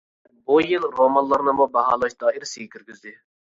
بۇ 0.47 0.57
يىل 0.71 0.87
رومانلارنىمۇ 1.01 1.69
باھالاش 1.77 2.19
دائىرىسىگە 2.27 2.77
كىرگۈزدى. 2.77 3.19